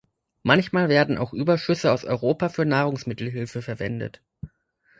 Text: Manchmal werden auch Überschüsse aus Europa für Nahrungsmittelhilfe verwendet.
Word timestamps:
Manchmal 0.41 0.89
werden 0.89 1.19
auch 1.19 1.31
Überschüsse 1.31 1.91
aus 1.91 2.05
Europa 2.05 2.49
für 2.49 2.65
Nahrungsmittelhilfe 2.65 3.61
verwendet. 3.61 4.23